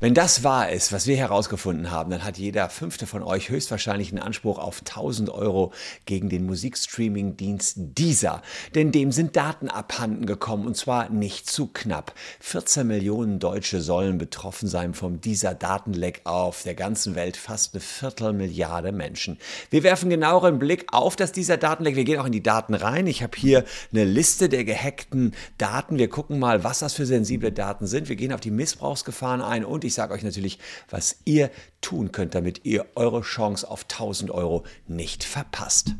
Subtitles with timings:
[0.00, 4.10] Wenn das wahr ist, was wir herausgefunden haben, dann hat jeder fünfte von euch höchstwahrscheinlich
[4.10, 5.72] einen Anspruch auf 1000 Euro
[6.06, 8.42] gegen den Musikstreaming-Dienst Deezer.
[8.74, 12.14] Denn dem sind Daten abhanden gekommen und zwar nicht zu knapp.
[12.40, 17.36] 14 Millionen Deutsche sollen betroffen sein vom Deezer-Datenleck auf der ganzen Welt.
[17.36, 19.38] Fast eine Viertelmilliarde Menschen.
[19.70, 21.96] Wir werfen genaueren Blick auf das Deezer-Datenleck.
[21.96, 23.06] Wir gehen auch in die Daten rein.
[23.06, 25.98] Ich habe hier eine Liste der gehackten Daten.
[25.98, 28.08] Wir gucken mal, was das für sensible Daten sind.
[28.08, 30.58] Wir gehen auf die Missbrauchsgefahren ein und ich sage euch natürlich,
[30.90, 35.94] was ihr tun könnt, damit ihr eure Chance auf 1000 Euro nicht verpasst.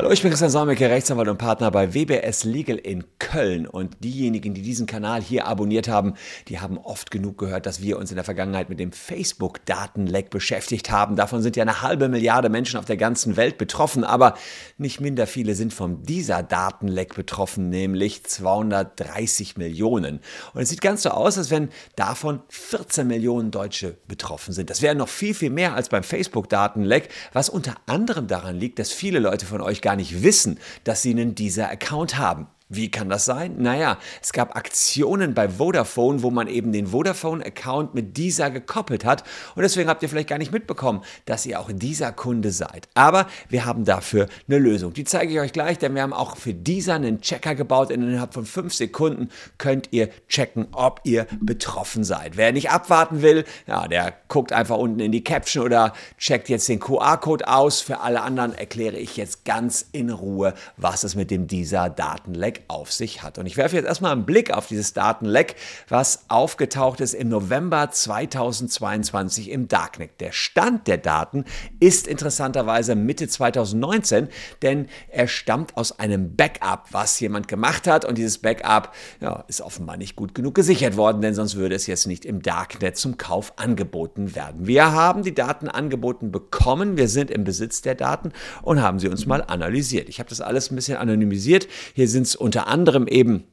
[0.00, 3.66] Hallo, ich bin Christian Solmecke, Rechtsanwalt und Partner bei WBS Legal in Köln.
[3.66, 6.14] Und diejenigen, die diesen Kanal hier abonniert haben,
[6.48, 10.90] die haben oft genug gehört, dass wir uns in der Vergangenheit mit dem Facebook-Datenleck beschäftigt
[10.90, 11.16] haben.
[11.16, 14.38] Davon sind ja eine halbe Milliarde Menschen auf der ganzen Welt betroffen, aber
[14.78, 20.20] nicht minder viele sind von dieser Datenleck betroffen, nämlich 230 Millionen.
[20.54, 24.70] Und es sieht ganz so aus, als wenn davon 14 Millionen Deutsche betroffen sind.
[24.70, 28.92] Das wäre noch viel, viel mehr als beim Facebook-Datenleck, was unter anderem daran liegt, dass
[28.92, 32.48] viele Leute von euch gar nicht wissen, dass sie einen dieser Account haben.
[32.72, 33.56] Wie kann das sein?
[33.58, 39.24] Naja, es gab Aktionen bei Vodafone, wo man eben den Vodafone-Account mit dieser gekoppelt hat.
[39.56, 42.88] Und deswegen habt ihr vielleicht gar nicht mitbekommen, dass ihr auch dieser Kunde seid.
[42.94, 44.92] Aber wir haben dafür eine Lösung.
[44.92, 47.90] Die zeige ich euch gleich, denn wir haben auch für dieser einen Checker gebaut.
[47.90, 52.36] Innerhalb von fünf Sekunden könnt ihr checken, ob ihr betroffen seid.
[52.36, 56.68] Wer nicht abwarten will, ja, der guckt einfach unten in die Caption oder checkt jetzt
[56.68, 57.80] den QR-Code aus.
[57.80, 62.59] Für alle anderen erkläre ich jetzt ganz in Ruhe, was es mit dem dieser Datenleck
[62.68, 63.38] auf sich hat.
[63.38, 65.56] Und ich werfe jetzt erstmal einen Blick auf dieses Datenleck,
[65.88, 70.20] was aufgetaucht ist im November 2022 im Darknet.
[70.20, 71.44] Der Stand der Daten
[71.80, 74.28] ist interessanterweise Mitte 2019,
[74.62, 78.04] denn er stammt aus einem Backup, was jemand gemacht hat.
[78.04, 81.86] Und dieses Backup ja, ist offenbar nicht gut genug gesichert worden, denn sonst würde es
[81.86, 84.66] jetzt nicht im Darknet zum Kauf angeboten werden.
[84.66, 89.08] Wir haben die Daten angeboten bekommen, wir sind im Besitz der Daten und haben sie
[89.08, 90.08] uns mal analysiert.
[90.08, 91.68] Ich habe das alles ein bisschen anonymisiert.
[91.94, 93.44] Hier sind es unter anderem eben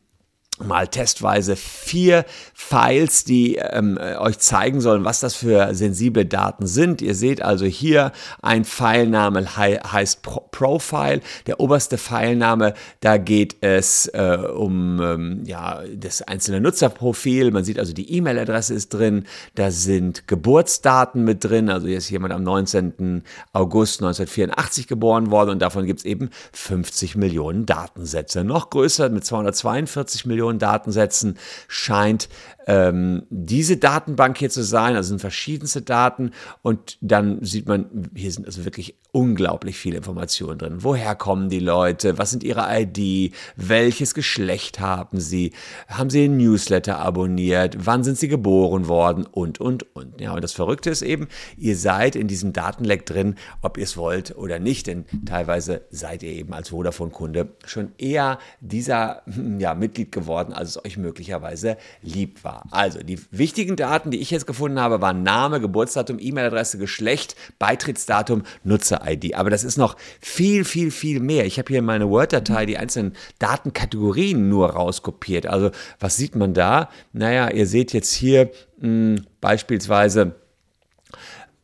[0.63, 7.01] mal testweise vier Files, die ähm, euch zeigen sollen, was das für sensible Daten sind.
[7.01, 11.21] Ihr seht also hier ein Filename he heißt Pro Profile.
[11.45, 17.51] Der oberste Filename, da geht es äh, um ähm, ja, das einzelne Nutzerprofil.
[17.51, 19.25] Man sieht also die E-Mail-Adresse ist drin.
[19.55, 21.69] Da sind Geburtsdaten mit drin.
[21.69, 23.23] Also hier ist jemand am 19.
[23.53, 28.43] August 1984 geboren worden und davon gibt es eben 50 Millionen Datensätze.
[28.43, 31.37] Noch größer mit 242 Millionen Millionen Datensätzen
[31.67, 32.29] scheint
[32.67, 34.95] ähm, diese Datenbank hier zu sein.
[34.95, 36.31] Also sind verschiedenste Daten
[36.61, 40.83] und dann sieht man, hier sind also wirklich unglaublich viele Informationen drin.
[40.83, 42.17] Woher kommen die Leute?
[42.17, 43.33] Was sind ihre ID?
[43.55, 45.53] Welches Geschlecht haben sie?
[45.87, 47.77] Haben sie einen Newsletter abonniert?
[47.79, 49.25] Wann sind sie geboren worden?
[49.25, 50.19] Und, und, und.
[50.21, 53.97] Ja, und das Verrückte ist eben, ihr seid in diesem Datenleck drin, ob ihr es
[53.97, 59.23] wollt oder nicht, denn teilweise seid ihr eben als Vodafone-Kunde schon eher dieser
[59.57, 62.63] ja, Mitglied geworden, als es euch möglicherweise lieb war.
[62.71, 68.43] Also, die wichtigen Daten, die ich jetzt gefunden habe, waren Name, Geburtsdatum, E-Mail-Adresse, Geschlecht, Beitrittsdatum,
[68.63, 69.35] Nutzer-ID.
[69.35, 71.45] Aber das ist noch viel, viel, viel mehr.
[71.45, 75.47] Ich habe hier meine Word-Datei die einzelnen Datenkategorien nur rauskopiert.
[75.47, 76.89] Also, was sieht man da?
[77.13, 80.35] Naja, ihr seht jetzt hier mh, hm, beispielsweise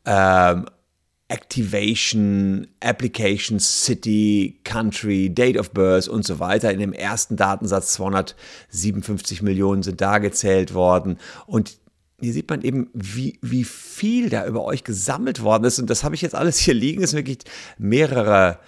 [0.06, 0.66] ähm,
[1.34, 6.72] Activation, Application, City, Country, Date of Birth und so weiter.
[6.72, 11.18] In dem ersten Datensatz 257 Millionen sind da gezählt worden.
[11.48, 11.80] Und
[12.20, 15.80] hier sieht man eben, wie, wie viel da über euch gesammelt worden ist.
[15.80, 17.02] Und das habe ich jetzt alles hier liegen.
[17.02, 17.40] Es sind wirklich
[17.80, 18.60] mehrere,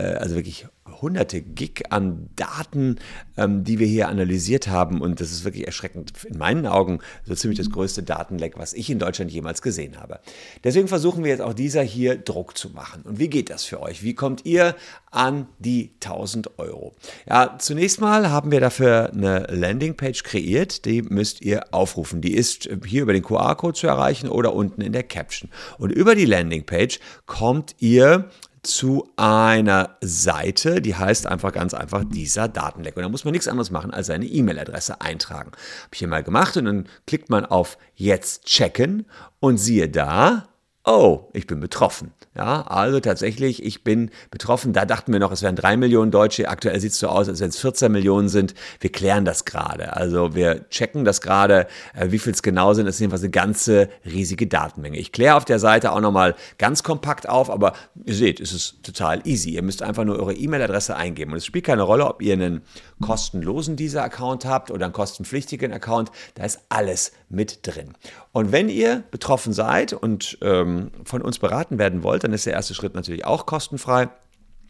[0.00, 0.66] also wirklich
[1.00, 2.96] hunderte Gig an Daten,
[3.36, 5.00] ähm, die wir hier analysiert haben.
[5.00, 6.12] Und das ist wirklich erschreckend.
[6.24, 10.20] In meinen Augen so ziemlich das größte Datenleck, was ich in Deutschland jemals gesehen habe.
[10.64, 13.02] Deswegen versuchen wir jetzt auch dieser hier Druck zu machen.
[13.02, 14.02] Und wie geht das für euch?
[14.02, 14.74] Wie kommt ihr
[15.10, 16.94] an die 1000 Euro?
[17.28, 20.84] Ja, zunächst mal haben wir dafür eine Landingpage kreiert.
[20.84, 22.20] Die müsst ihr aufrufen.
[22.20, 25.50] Die ist hier über den QR-Code zu erreichen oder unten in der Caption.
[25.78, 28.30] Und über die Landingpage kommt ihr
[28.62, 32.96] zu einer Seite, die heißt einfach ganz einfach dieser Datenleck.
[32.96, 35.52] Und da muss man nichts anderes machen, als seine E-Mail-Adresse eintragen.
[35.52, 39.06] Habe ich hier mal gemacht und dann klickt man auf Jetzt checken
[39.40, 40.49] und siehe da,
[40.90, 42.12] oh, ich bin betroffen.
[42.36, 44.72] Ja, also tatsächlich, ich bin betroffen.
[44.72, 46.48] Da dachten wir noch, es wären drei Millionen Deutsche.
[46.48, 48.54] Aktuell sieht es so aus, als wenn es 14 Millionen sind.
[48.80, 49.96] Wir klären das gerade.
[49.96, 52.86] Also wir checken das gerade, äh, wie viel es genau sind.
[52.86, 54.98] Das ist jedenfalls eine ganze riesige Datenmenge.
[54.98, 57.72] Ich kläre auf der Seite auch nochmal ganz kompakt auf, aber
[58.04, 59.50] ihr seht, es ist total easy.
[59.50, 61.32] Ihr müsst einfach nur eure E-Mail-Adresse eingeben.
[61.32, 62.62] Und es spielt keine Rolle, ob ihr einen
[63.00, 66.10] kostenlosen dieser Account habt oder einen kostenpflichtigen Account.
[66.34, 67.94] Da ist alles mit drin.
[68.32, 72.52] Und wenn ihr betroffen seid und ähm, von uns beraten werden wollt, dann ist der
[72.52, 74.08] erste Schritt natürlich auch kostenfrei.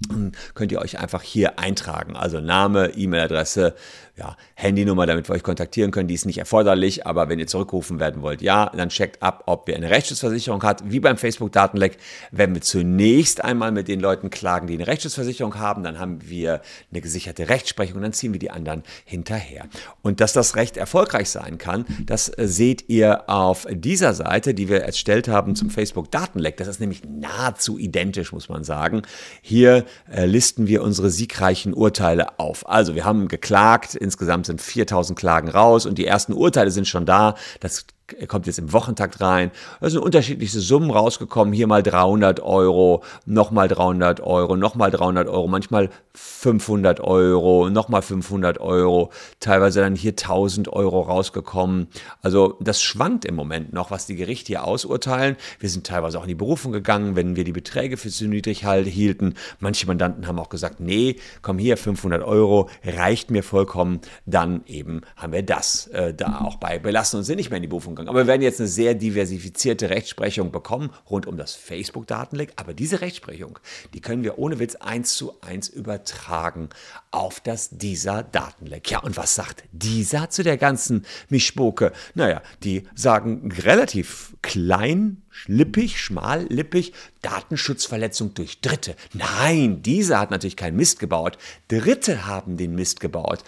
[0.09, 2.17] Dann könnt ihr euch einfach hier eintragen.
[2.17, 3.75] Also Name, E-Mail-Adresse,
[4.17, 6.09] ja, Handynummer, damit wir euch kontaktieren können.
[6.09, 9.67] Die ist nicht erforderlich, aber wenn ihr zurückgerufen werden wollt, ja, dann checkt ab, ob
[9.67, 10.83] wir eine Rechtsschutzversicherung hat.
[10.91, 11.99] Wie beim Facebook-Datenleck
[12.31, 15.83] werden wir zunächst einmal mit den Leuten klagen, die eine Rechtsschutzversicherung haben.
[15.83, 16.61] Dann haben wir
[16.91, 19.67] eine gesicherte Rechtsprechung und dann ziehen wir die anderen hinterher.
[20.03, 24.69] Und dass das Recht erfolgreich sein kann, das äh, seht ihr auf dieser Seite, die
[24.69, 26.57] wir erstellt haben zum Facebook-Datenleck.
[26.59, 29.03] Das ist nämlich nahezu identisch, muss man sagen.
[29.41, 32.69] Hier äh, listen wir unsere siegreichen Urteile auf.
[32.69, 37.07] Also wir haben geklagt, insgesamt sind 4000 Klagen raus und die ersten Urteile sind schon
[37.07, 37.35] da.
[37.61, 37.87] Das
[38.29, 39.51] kommt jetzt im Wochentakt rein.
[39.81, 41.53] Da sind unterschiedlichste Summen rausgekommen.
[41.55, 48.61] Hier mal 300 Euro, nochmal 300 Euro, nochmal 300 Euro, manchmal 500 Euro, nochmal 500
[48.61, 51.89] Euro, teilweise dann hier 1000 Euro rausgekommen.
[52.23, 55.37] Also das schwankt im Moment noch, was die Gerichte hier ausurteilen.
[55.59, 58.67] Wir sind teilweise auch in die Berufung gegangen, wenn wir die Beträge für zu niedrig
[58.67, 59.35] hielten.
[59.59, 64.01] Manche Mandanten haben auch gesagt, nee, komm hier, 500 Euro reicht mir vollkommen.
[64.27, 67.63] Dann eben haben wir das äh, da auch bei belassen und sind nicht mehr in
[67.63, 68.09] die Berufung gegangen.
[68.09, 72.53] Aber wir werden jetzt eine sehr diversifizierte Rechtsprechung bekommen rund um das Facebook-Datenleck.
[72.57, 73.59] Aber diese Rechtsprechung,
[73.95, 76.69] die können wir ohne Witz eins zu eins übertragen
[77.11, 78.91] auf das dieser-Datenleck.
[78.91, 81.93] Ja, und was sagt dieser zu der ganzen Mischpoke?
[82.15, 86.93] Naja, die sagen relativ klein, lippig, schmallippig,
[87.23, 88.97] Datenschutzverletzung durch Dritte.
[89.13, 91.39] Nein, dieser hat natürlich keinen Mist gebaut.
[91.69, 93.45] Dritte haben den Mist gebaut.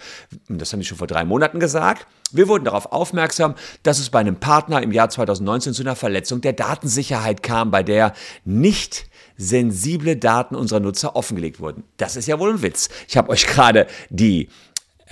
[0.47, 2.07] Das haben die schon vor drei Monaten gesagt.
[2.31, 6.41] Wir wurden darauf aufmerksam, dass es bei einem Partner im Jahr 2019 zu einer Verletzung
[6.41, 8.13] der Datensicherheit kam, bei der
[8.43, 9.07] nicht
[9.37, 11.83] sensible Daten unserer Nutzer offengelegt wurden.
[11.97, 12.89] Das ist ja wohl ein Witz.
[13.07, 14.49] Ich habe euch gerade die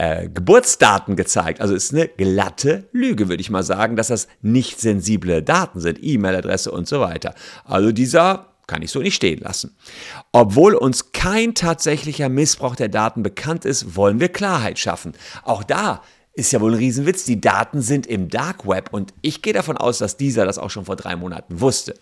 [0.02, 1.62] äh, Geburtsdaten gezeigt.
[1.62, 6.00] Also ist eine glatte Lüge, würde ich mal sagen, dass das nicht sensible Daten sind,
[6.02, 7.36] E-Mail-Adresse und so weiter.
[7.66, 9.78] Also dieser kann ich so nicht stehen lassen.
[10.32, 15.14] Obwohl uns kein tatsächlicher Missbrauch der Daten bekannt ist, wollen wir Klarheit schaffen.
[15.44, 16.02] Auch da
[16.34, 17.26] ist ja wohl ein Riesenwitz.
[17.26, 20.72] Die Daten sind im Dark Web und ich gehe davon aus, dass dieser das auch
[20.72, 21.94] schon vor drei Monaten wusste.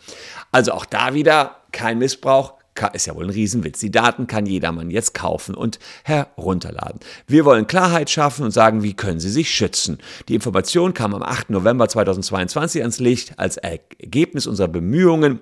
[0.53, 2.53] Also auch da wieder kein Missbrauch.
[2.87, 3.79] Ist ja wohl ein Riesenwitz.
[3.79, 6.99] Die Daten kann jedermann jetzt kaufen und herunterladen.
[7.27, 9.99] Wir wollen Klarheit schaffen und sagen, wie können sie sich schützen.
[10.27, 11.49] Die Information kam am 8.
[11.49, 15.41] November 2022 ans Licht als Ergebnis unserer Bemühungen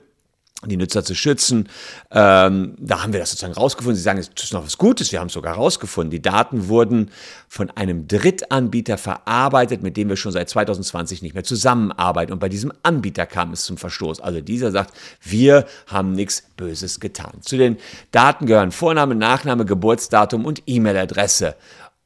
[0.66, 1.70] die Nutzer zu schützen.
[2.12, 3.96] Ähm, da haben wir das sozusagen rausgefunden.
[3.96, 6.10] Sie sagen, es ist noch was Gutes, wir haben es sogar rausgefunden.
[6.10, 7.12] Die Daten wurden
[7.48, 12.34] von einem Drittanbieter verarbeitet, mit dem wir schon seit 2020 nicht mehr zusammenarbeiten.
[12.34, 14.20] Und bei diesem Anbieter kam es zum Verstoß.
[14.20, 17.42] Also dieser sagt, wir haben nichts Böses getan.
[17.42, 17.78] Zu den
[18.12, 21.56] Daten gehören Vorname, Nachname, Geburtsdatum und E-Mail-Adresse.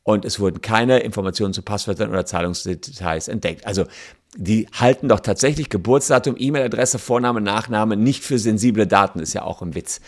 [0.04, 3.68] Und es wurden keine Informationen zu Passwörtern oder Zahlungsdetails entdeckt.
[3.68, 3.86] Also
[4.38, 9.62] die halten doch tatsächlich Geburtsdatum, E-Mail-Adresse, Vorname, Nachname nicht für sensible Daten, ist ja auch
[9.62, 10.00] ein Witz.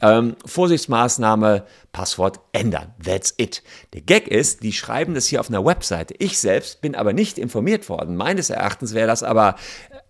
[0.00, 2.92] Ähm, Vorsichtsmaßnahme, Passwort ändern.
[3.04, 3.62] That's it.
[3.92, 6.14] Der Gag ist, die schreiben das hier auf einer Webseite.
[6.18, 8.16] Ich selbst bin aber nicht informiert worden.
[8.16, 9.54] Meines Erachtens wäre das aber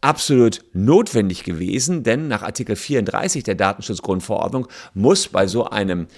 [0.01, 6.09] absolut notwendig gewesen, denn nach Artikel 34 der Datenschutzgrundverordnung muss bei so einem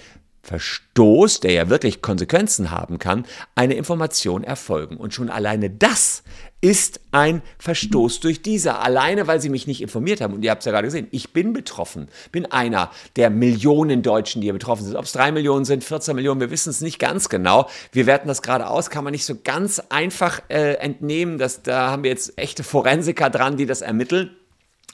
[0.45, 3.25] Verstoß, der ja wirklich Konsequenzen haben kann,
[3.55, 4.97] eine Information erfolgen.
[4.97, 6.23] Und schon alleine das
[6.61, 8.77] ist ein Verstoß durch diese.
[8.77, 10.33] Alleine, weil sie mich nicht informiert haben.
[10.33, 14.41] Und ihr habt es ja gerade gesehen, ich bin betroffen, bin einer der Millionen Deutschen,
[14.41, 14.95] die hier betroffen sind.
[14.95, 17.67] Ob es drei Millionen sind, 14 Millionen, wir wissen es nicht ganz genau.
[17.91, 21.39] Wir werten das gerade aus, kann man nicht so ganz einfach äh, entnehmen.
[21.39, 24.35] Dass, da haben wir jetzt echte Forensiker dran, die das ermitteln.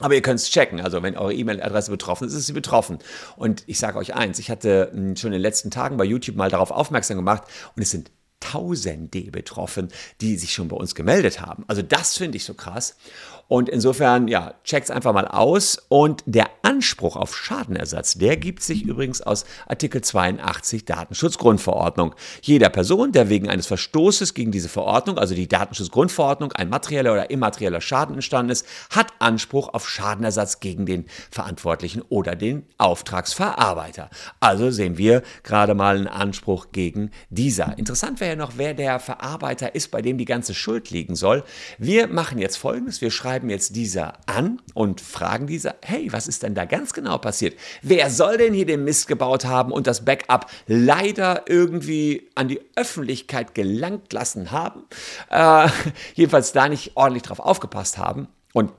[0.02, 0.80] Aber ihr könnt es checken.
[0.80, 2.98] Also wenn eure E-Mail-Adresse betroffen ist, ist sie betroffen.
[3.36, 6.36] Und ich sage euch eins, ich hatte hm, schon in den letzten Tagen bei YouTube
[6.36, 7.44] mal darauf aufmerksam gemacht
[7.76, 8.10] und es sind
[8.42, 9.88] Tausende betroffen,
[10.20, 11.64] die sich schon bei uns gemeldet haben.
[11.68, 12.96] Also das finde ich so krass.
[13.52, 15.78] Und insofern, ja, checkt's einfach mal aus.
[15.88, 22.14] Und der Anspruch auf Schadenersatz, der gibt sich übrigens aus Artikel 82 Datenschutzgrundverordnung.
[22.40, 27.30] Jeder Person, der wegen eines Verstoßes gegen diese Verordnung, also die Datenschutzgrundverordnung, ein materieller oder
[27.30, 34.08] immaterieller Schaden entstanden ist, hat Anspruch auf Schadenersatz gegen den Verantwortlichen oder den Auftragsverarbeiter.
[34.40, 37.76] Also sehen wir gerade mal einen Anspruch gegen dieser.
[37.76, 41.44] Interessant wäre hinterher noch, wer der Verarbeiter ist, bei dem die ganze Schuld liegen soll.
[41.78, 43.00] Wir machen jetzt Folgendes.
[43.00, 47.18] Wir schreiben jetzt dieser an und fragen dieser, hey, was ist denn da ganz genau
[47.18, 47.58] passiert?
[47.82, 52.60] Wer soll denn hier den Mist gebaut haben und das Backup leider irgendwie an die
[52.76, 54.84] Öffentlichkeit gelangt lassen haben?
[55.30, 55.68] Äh,
[56.14, 58.28] jedenfalls da nicht ordentlich drauf aufgepasst haben.
[58.52, 58.72] Und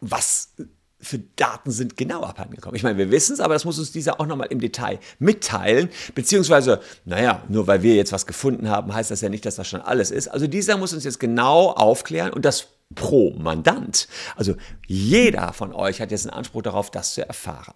[0.00, 0.54] was
[1.00, 2.76] für Daten sind genau abhandengekommen?
[2.76, 5.90] Ich meine, wir wissen es, aber das muss uns dieser auch nochmal im Detail mitteilen.
[6.14, 9.68] Beziehungsweise, naja, nur weil wir jetzt was gefunden haben, heißt das ja nicht, dass das
[9.68, 10.28] schon alles ist.
[10.28, 14.08] Also dieser muss uns jetzt genau aufklären und das pro Mandant.
[14.36, 17.74] Also jeder von euch hat jetzt einen Anspruch darauf, das zu erfahren.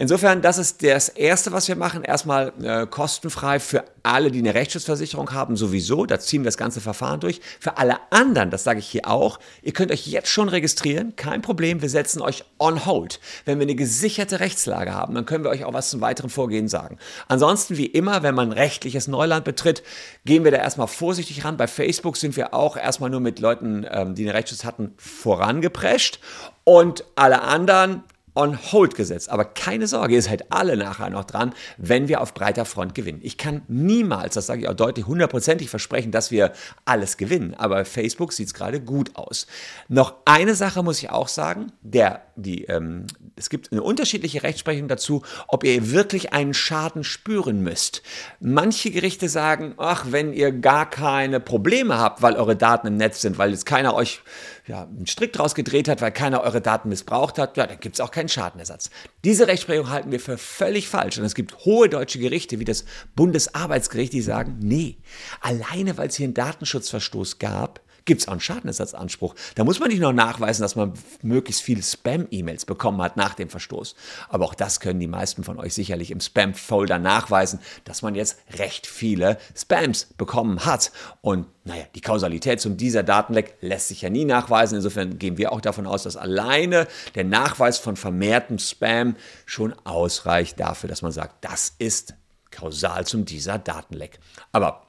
[0.00, 2.04] Insofern, das ist das Erste, was wir machen.
[2.04, 6.06] Erstmal äh, kostenfrei für alle, die eine Rechtsschutzversicherung haben, sowieso.
[6.06, 7.40] Da ziehen wir das ganze Verfahren durch.
[7.58, 11.16] Für alle anderen, das sage ich hier auch, ihr könnt euch jetzt schon registrieren.
[11.16, 13.18] Kein Problem, wir setzen euch on hold.
[13.44, 16.68] Wenn wir eine gesicherte Rechtslage haben, dann können wir euch auch was zum weiteren Vorgehen
[16.68, 16.96] sagen.
[17.26, 19.82] Ansonsten, wie immer, wenn man rechtliches Neuland betritt,
[20.24, 21.56] gehen wir da erstmal vorsichtig ran.
[21.56, 26.20] Bei Facebook sind wir auch erstmal nur mit Leuten, ähm, die eine Rechtsschutz hatten, vorangeprescht.
[26.62, 28.04] Und alle anderen
[28.38, 29.30] on hold gesetzt.
[29.30, 33.18] Aber keine Sorge, ihr seid alle nachher noch dran, wenn wir auf breiter Front gewinnen.
[33.22, 36.52] Ich kann niemals, das sage ich auch deutlich, hundertprozentig versprechen, dass wir
[36.84, 37.54] alles gewinnen.
[37.54, 39.48] Aber Facebook sieht es gerade gut aus.
[39.88, 44.86] Noch eine Sache muss ich auch sagen, der, die, ähm, es gibt eine unterschiedliche Rechtsprechung
[44.86, 48.02] dazu, ob ihr wirklich einen Schaden spüren müsst.
[48.38, 53.20] Manche Gerichte sagen, ach, wenn ihr gar keine Probleme habt, weil eure Daten im Netz
[53.20, 54.20] sind, weil jetzt keiner euch
[54.68, 57.96] ja, einen Strick draus gedreht hat, weil keiner eure Daten missbraucht hat, ja, dann gibt
[57.96, 58.90] es auch keinen Schadenersatz.
[59.24, 61.18] Diese Rechtsprechung halten wir für völlig falsch.
[61.18, 64.98] Und es gibt hohe deutsche Gerichte wie das Bundesarbeitsgericht, die sagen, nee,
[65.40, 69.34] alleine weil es hier einen Datenschutzverstoß gab, gibt es auch einen Schadenersatzanspruch.
[69.54, 73.50] Da muss man nicht noch nachweisen, dass man möglichst viele Spam-E-Mails bekommen hat nach dem
[73.50, 73.94] Verstoß.
[74.30, 78.38] Aber auch das können die meisten von euch sicherlich im Spam-Folder nachweisen, dass man jetzt
[78.58, 80.90] recht viele Spams bekommen hat.
[81.20, 84.76] Und naja, die Kausalität zum dieser Datenleck lässt sich ja nie nachweisen.
[84.76, 90.58] Insofern gehen wir auch davon aus, dass alleine der Nachweis von vermehrtem Spam schon ausreicht
[90.58, 92.14] dafür, dass man sagt, das ist
[92.50, 94.18] kausal zum dieser Datenleck.
[94.50, 94.87] Aber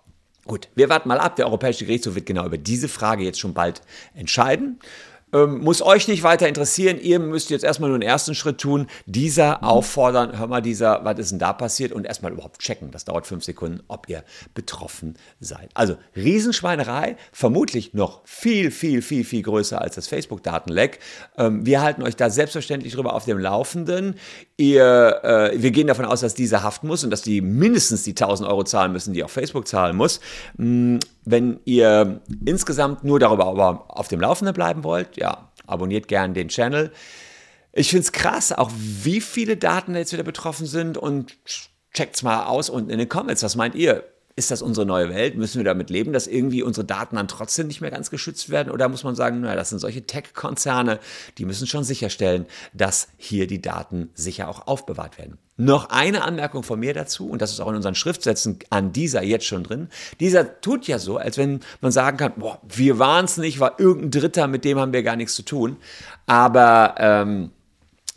[0.49, 1.35] Gut, wir warten mal ab.
[1.35, 3.83] Der Europäische Gerichtshof wird genau über diese Frage jetzt schon bald
[4.15, 4.79] entscheiden.
[5.31, 6.99] Ähm, muss euch nicht weiter interessieren.
[6.99, 8.87] Ihr müsst jetzt erstmal nur den ersten Schritt tun.
[9.05, 11.91] Dieser auffordern, hör mal, dieser, was ist denn da passiert?
[11.91, 12.89] Und erstmal überhaupt checken.
[12.89, 14.23] Das dauert fünf Sekunden, ob ihr
[14.55, 15.69] betroffen seid.
[15.75, 20.97] Also Riesenschweinerei, vermutlich noch viel, viel, viel, viel größer als das Facebook-Datenleck.
[21.37, 24.15] Ähm, wir halten euch da selbstverständlich drüber auf dem Laufenden.
[24.59, 28.13] Ihr, äh, wir gehen davon aus, dass dieser haften muss und dass die mindestens die
[28.13, 30.19] 1000 Euro zahlen müssen, die auch Facebook zahlen muss.
[30.57, 36.33] Mm, wenn ihr insgesamt nur darüber aber auf dem Laufenden bleiben wollt, ja, abonniert gerne
[36.33, 36.91] den Channel.
[37.71, 41.37] Ich finde es krass, auch wie viele Daten jetzt wieder betroffen sind und
[41.93, 43.41] checkt's mal aus unten in den Comments.
[43.41, 44.03] Was meint ihr?
[44.39, 45.35] Ist das unsere neue Welt?
[45.35, 48.71] Müssen wir damit leben, dass irgendwie unsere Daten dann trotzdem nicht mehr ganz geschützt werden?
[48.71, 50.99] Oder muss man sagen, naja, das sind solche Tech-Konzerne,
[51.37, 55.39] die müssen schon sicherstellen, dass hier die Daten sicher auch aufbewahrt werden.
[55.57, 59.23] Noch eine Anmerkung von mir dazu, und das ist auch in unseren Schriftsätzen an dieser
[59.23, 59.89] jetzt schon drin.
[60.21, 63.77] Dieser tut ja so, als wenn man sagen kann, boah, wir waren es nicht, war
[63.77, 65.75] irgendein Dritter, mit dem haben wir gar nichts zu tun.
[66.27, 67.51] Aber ähm,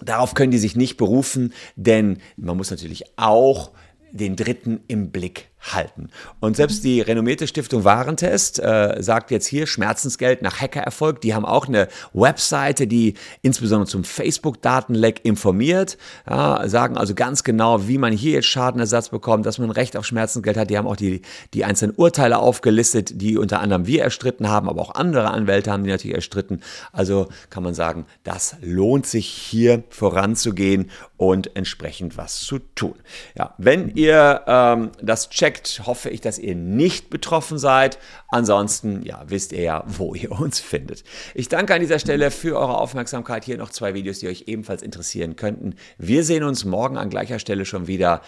[0.01, 3.73] darauf können die sich nicht berufen, denn man muss natürlich auch
[4.13, 6.11] den Dritten im Blick halten.
[6.41, 11.21] Und selbst die renommierte Stiftung Warentest äh, sagt jetzt hier Schmerzensgeld nach Hackererfolg.
[11.21, 17.87] Die haben auch eine Webseite, die insbesondere zum Facebook-Datenleck informiert, ja, sagen also ganz genau,
[17.87, 20.71] wie man hier jetzt Schadenersatz bekommt, dass man Recht auf Schmerzensgeld hat.
[20.71, 21.23] Die haben auch die,
[21.55, 25.85] die einzelnen Urteile aufgelistet, die unter anderem wir erstritten haben, aber auch andere Anwälte haben
[25.85, 26.61] die natürlich erstritten.
[26.93, 32.95] Also kann man sagen, das lohnt sich hier voranzugehen und entsprechend was zu tun.
[33.37, 37.99] Ja, wenn ihr ähm, das checkt, checkt, hoffe ich, dass ihr nicht betroffen seid.
[38.29, 41.05] Ansonsten, ja, wisst ihr ja, wo ihr uns findet.
[41.35, 43.45] Ich danke an dieser Stelle für eure Aufmerksamkeit.
[43.45, 45.75] Hier noch zwei Videos, die euch ebenfalls interessieren könnten.
[45.99, 48.23] Wir sehen uns morgen an gleicher Stelle schon wieder.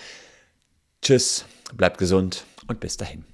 [1.03, 3.34] Tschüss, bleibt gesund und bis dahin.